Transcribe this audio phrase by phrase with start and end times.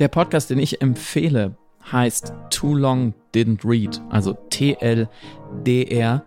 [0.00, 1.56] Der Podcast, den ich empfehle,
[1.92, 6.24] heißt Too Long Didn't Read, also TLDR,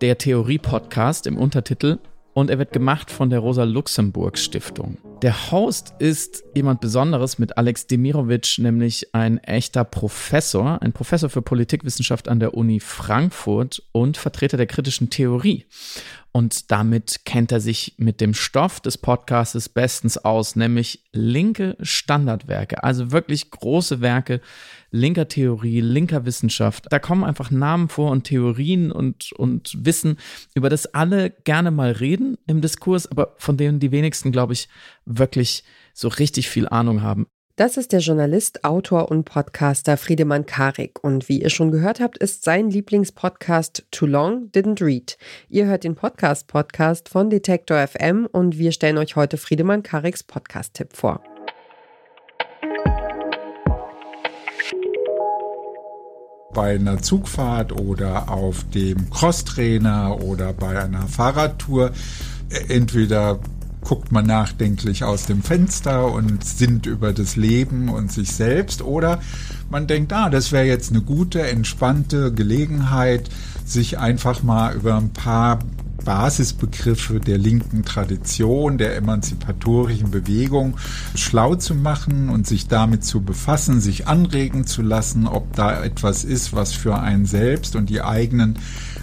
[0.00, 1.98] der Theorie-Podcast im Untertitel.
[2.32, 4.96] Und er wird gemacht von der Rosa Luxemburg Stiftung.
[5.22, 11.40] Der Host ist jemand Besonderes mit Alex Demirovic, nämlich ein echter Professor, ein Professor für
[11.40, 15.64] Politikwissenschaft an der Uni Frankfurt und Vertreter der kritischen Theorie.
[16.32, 22.82] Und damit kennt er sich mit dem Stoff des Podcastes bestens aus, nämlich linke Standardwerke,
[22.82, 24.40] also wirklich große Werke
[24.94, 26.86] linker Theorie, linker Wissenschaft.
[26.90, 30.18] Da kommen einfach Namen vor und Theorien und, und Wissen,
[30.54, 34.68] über das alle gerne mal reden im Diskurs, aber von denen die wenigsten, glaube ich,
[35.06, 37.26] wirklich so richtig viel Ahnung haben.
[37.56, 41.04] Das ist der Journalist, Autor und Podcaster Friedemann Karik.
[41.04, 45.16] Und wie ihr schon gehört habt, ist sein Lieblingspodcast Too Long Didn't Read.
[45.48, 50.96] Ihr hört den Podcast-Podcast von Detektor FM und wir stellen euch heute Friedemann Kariks Podcast-Tipp
[50.96, 51.22] vor.
[56.54, 61.90] bei einer Zugfahrt oder auf dem Crosstrainer oder bei einer Fahrradtour
[62.48, 63.40] äh, entweder
[63.84, 68.82] guckt man nachdenklich aus dem Fenster und sinnt über das Leben und sich selbst.
[68.82, 69.20] Oder
[69.70, 73.28] man denkt, ah, das wäre jetzt eine gute, entspannte Gelegenheit,
[73.64, 75.60] sich einfach mal über ein paar
[76.04, 80.76] Basisbegriffe der linken Tradition, der emanzipatorischen Bewegung
[81.14, 86.24] schlau zu machen und sich damit zu befassen, sich anregen zu lassen, ob da etwas
[86.24, 88.58] ist, was für einen selbst und die eigenen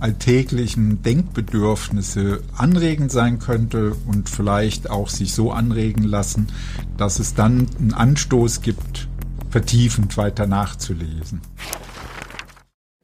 [0.00, 6.48] alltäglichen Denkbedürfnisse anregend sein könnte und vielleicht auch sich so anregen lassen,
[6.96, 9.08] dass es dann einen Anstoß gibt,
[9.50, 11.40] vertiefend weiter nachzulesen.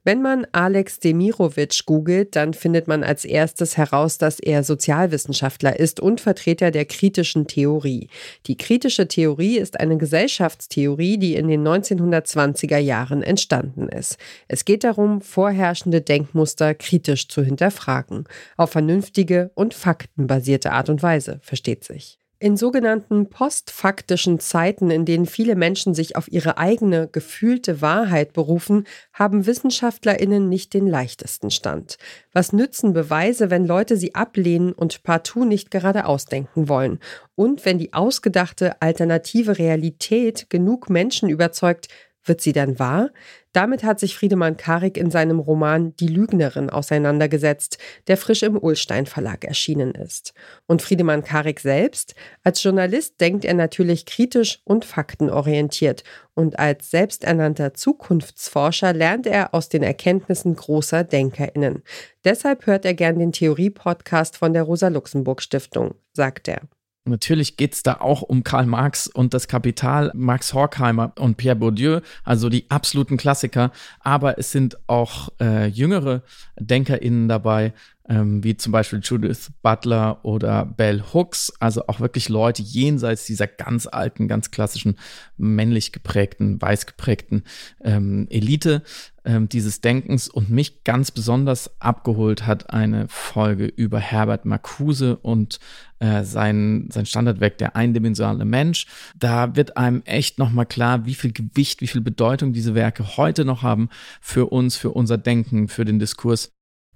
[0.03, 6.01] Wenn man Alex Demirovic googelt, dann findet man als erstes heraus, dass er Sozialwissenschaftler ist
[6.01, 8.09] und Vertreter der kritischen Theorie.
[8.47, 14.17] Die kritische Theorie ist eine Gesellschaftstheorie, die in den 1920er Jahren entstanden ist.
[14.49, 18.25] Es geht darum, vorherrschende Denkmuster kritisch zu hinterfragen,
[18.57, 22.20] auf vernünftige und faktenbasierte Art und Weise, versteht sich.
[22.43, 28.87] In sogenannten postfaktischen Zeiten, in denen viele Menschen sich auf ihre eigene gefühlte Wahrheit berufen,
[29.13, 31.99] haben Wissenschaftlerinnen nicht den leichtesten Stand.
[32.33, 36.99] Was nützen Beweise, wenn Leute sie ablehnen und partout nicht gerade ausdenken wollen?
[37.35, 41.89] Und wenn die ausgedachte alternative Realität genug Menschen überzeugt,
[42.25, 43.11] wird sie dann wahr?
[43.53, 49.07] Damit hat sich Friedemann Karik in seinem Roman Die Lügnerin auseinandergesetzt, der frisch im Ullstein
[49.07, 50.35] Verlag erschienen ist.
[50.67, 52.15] Und Friedemann Karik selbst?
[52.45, 56.05] Als Journalist denkt er natürlich kritisch und faktenorientiert.
[56.35, 61.83] Und als selbsternannter Zukunftsforscher lernt er aus den Erkenntnissen großer DenkerInnen.
[62.25, 66.61] Deshalb hört er gern den Theorie-Podcast von der Rosa-Luxemburg-Stiftung, sagt er.
[67.07, 71.57] Natürlich geht es da auch um Karl Marx und das Kapital, Max Horkheimer und Pierre
[71.57, 73.73] Bourdieu, also die absoluten Klassiker.
[74.01, 76.23] Aber es sind auch äh, jüngere
[76.59, 77.73] DenkerInnen dabei,
[78.11, 83.47] ähm, wie zum Beispiel Judith Butler oder Bell Hooks, also auch wirklich Leute jenseits dieser
[83.47, 84.99] ganz alten, ganz klassischen
[85.37, 87.45] männlich geprägten, weiß geprägten
[87.83, 88.83] ähm, Elite
[89.25, 90.29] ähm, dieses Denkens.
[90.29, 95.61] Und mich ganz besonders abgeholt hat eine Folge über Herbert Marcuse und
[96.01, 98.87] äh, sein, sein Standardwerk Der eindimensionale Mensch.
[99.17, 103.45] Da wird einem echt nochmal klar, wie viel Gewicht, wie viel Bedeutung diese Werke heute
[103.45, 103.89] noch haben
[104.21, 106.51] für uns, für unser Denken, für den Diskurs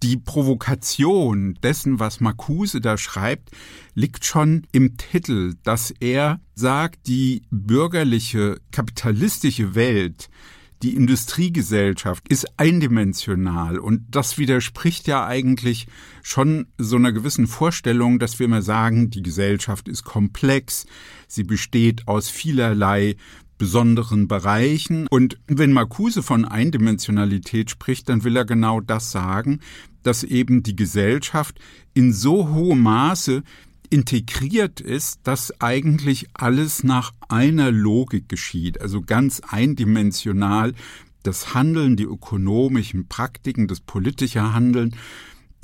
[0.04, 3.52] die Provokation dessen, was Marcuse da schreibt,
[3.94, 10.28] liegt schon im Titel, dass er sagt, die bürgerliche, kapitalistische Welt,
[10.82, 15.86] die Industriegesellschaft ist eindimensional und das widerspricht ja eigentlich
[16.22, 20.84] schon so einer gewissen Vorstellung, dass wir immer sagen, die Gesellschaft ist komplex,
[21.28, 23.16] sie besteht aus vielerlei
[23.56, 25.06] besonderen Bereichen.
[25.08, 29.60] Und wenn Marcuse von Eindimensionalität spricht, dann will er genau das sagen,
[30.04, 31.58] dass eben die Gesellschaft
[31.92, 33.42] in so hohem Maße
[33.90, 40.74] integriert ist, dass eigentlich alles nach einer Logik geschieht, also ganz eindimensional.
[41.22, 44.94] Das Handeln, die ökonomischen Praktiken, das politische Handeln,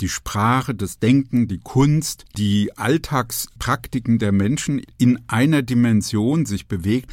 [0.01, 7.11] die Sprache, das Denken, die Kunst, die Alltagspraktiken der Menschen in einer Dimension sich bewegt,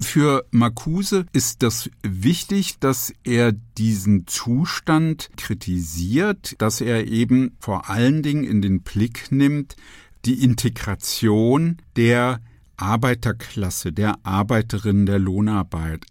[0.00, 8.22] für Marcuse ist das wichtig, dass er diesen Zustand kritisiert, dass er eben vor allen
[8.22, 9.76] Dingen in den Blick nimmt,
[10.24, 12.40] die Integration der
[12.76, 16.06] Arbeiterklasse, der Arbeiterinnen der Lohnarbeit.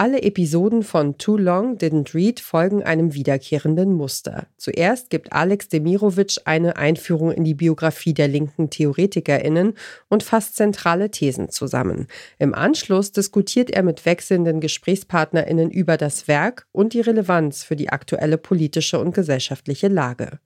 [0.00, 4.46] Alle Episoden von Too Long Didn't Read folgen einem wiederkehrenden Muster.
[4.56, 9.74] Zuerst gibt Alex Demirovic eine Einführung in die Biografie der linken TheoretikerInnen
[10.08, 12.06] und fasst zentrale Thesen zusammen.
[12.38, 17.88] Im Anschluss diskutiert er mit wechselnden GesprächspartnerInnen über das Werk und die Relevanz für die
[17.88, 20.38] aktuelle politische und gesellschaftliche Lage.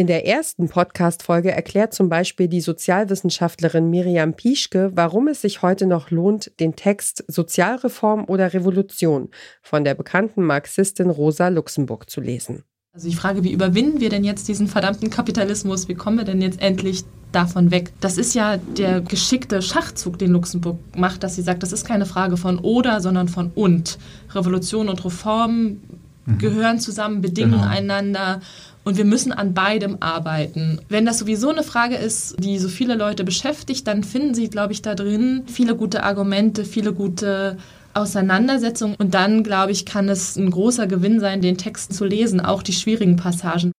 [0.00, 5.84] In der ersten Podcast-Folge erklärt zum Beispiel die Sozialwissenschaftlerin Miriam Pischke, warum es sich heute
[5.84, 9.28] noch lohnt, den Text Sozialreform oder Revolution
[9.60, 12.64] von der bekannten Marxistin Rosa Luxemburg zu lesen.
[12.94, 15.86] Also die Frage, wie überwinden wir denn jetzt diesen verdammten Kapitalismus?
[15.86, 17.92] Wie kommen wir denn jetzt endlich davon weg?
[18.00, 22.06] Das ist ja der geschickte Schachzug, den Luxemburg macht, dass sie sagt, das ist keine
[22.06, 23.98] Frage von oder, sondern von und.
[24.34, 25.82] Revolution und Reform
[26.26, 26.38] mhm.
[26.38, 27.66] gehören zusammen, bedingen genau.
[27.66, 28.40] einander
[28.84, 30.80] und wir müssen an beidem arbeiten.
[30.88, 34.72] Wenn das sowieso eine Frage ist, die so viele Leute beschäftigt, dann finden sie, glaube
[34.72, 37.58] ich, da drin viele gute Argumente, viele gute
[37.92, 38.94] Auseinandersetzungen.
[38.98, 42.62] Und dann, glaube ich, kann es ein großer Gewinn sein, den Text zu lesen, auch
[42.62, 43.72] die schwierigen Passagen.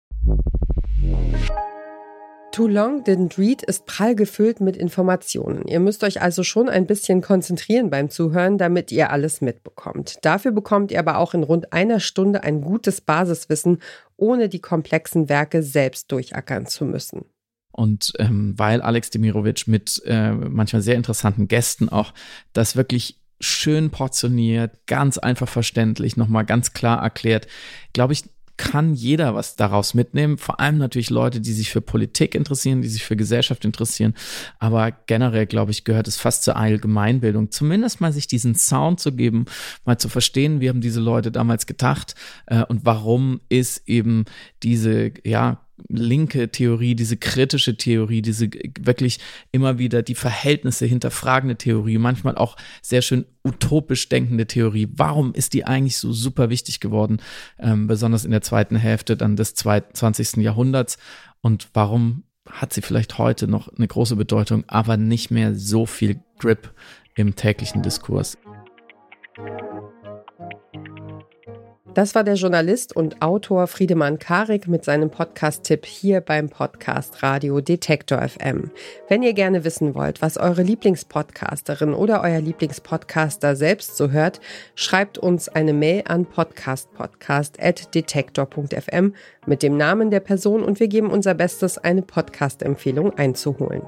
[2.51, 5.68] Too Long Didn't Read ist prall gefüllt mit Informationen.
[5.68, 10.18] Ihr müsst euch also schon ein bisschen konzentrieren beim Zuhören, damit ihr alles mitbekommt.
[10.24, 13.81] Dafür bekommt ihr aber auch in rund einer Stunde ein gutes Basiswissen,
[14.18, 17.24] ohne die komplexen Werke selbst durchackern zu müssen.
[17.71, 22.13] Und ähm, weil Alex Demirovic mit äh, manchmal sehr interessanten Gästen auch
[22.51, 27.47] das wirklich schön portioniert, ganz einfach verständlich, nochmal ganz klar erklärt,
[27.94, 28.25] glaube ich,
[28.57, 30.38] kann jeder was daraus mitnehmen.
[30.38, 34.13] Vor allem natürlich Leute, die sich für Politik interessieren, die sich für Gesellschaft interessieren.
[34.59, 39.13] Aber generell, glaube ich, gehört es fast zur Allgemeinbildung, zumindest mal sich diesen Sound zu
[39.13, 39.45] geben,
[39.86, 42.15] mal zu verstehen, wie haben diese Leute damals gedacht
[42.48, 44.25] äh, und warum ist eben
[44.63, 48.50] diese, ja, linke Theorie, diese kritische Theorie, diese
[48.80, 49.19] wirklich
[49.51, 54.88] immer wieder die Verhältnisse hinterfragende Theorie, manchmal auch sehr schön utopisch denkende Theorie.
[54.92, 57.18] Warum ist die eigentlich so super wichtig geworden,
[57.60, 60.38] ähm, besonders in der zweiten Hälfte dann des 20.
[60.38, 60.98] Jahrhunderts?
[61.42, 66.19] Und warum hat sie vielleicht heute noch eine große Bedeutung, aber nicht mehr so viel
[66.39, 66.74] Grip
[67.16, 68.38] im täglichen Diskurs?
[71.94, 77.60] Das war der Journalist und Autor Friedemann Karik mit seinem Podcast-Tipp hier beim Podcast Radio
[77.60, 78.72] Detektor FM.
[79.10, 84.40] Wenn ihr gerne wissen wollt, was eure Lieblingspodcasterin oder euer Lieblingspodcaster selbst so hört,
[84.74, 89.14] schreibt uns eine Mail an podcastpodcast.detektor.fm
[89.46, 93.82] mit dem Namen der Person und wir geben unser Bestes, eine Podcast-Empfehlung einzuholen.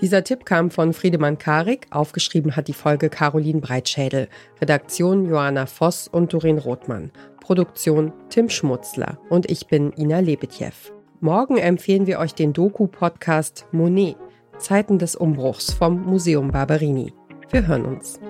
[0.00, 4.28] Dieser Tipp kam von Friedemann Karik, aufgeschrieben hat die Folge Caroline Breitschädel,
[4.60, 7.10] Redaktion Johanna Voss und Doreen Rothmann.
[7.40, 10.92] Produktion Tim Schmutzler und ich bin Ina Lebetjew.
[11.20, 14.16] Morgen empfehlen wir euch den Doku-Podcast Monet,
[14.58, 17.12] Zeiten des Umbruchs vom Museum Barberini.
[17.50, 18.20] Wir hören uns.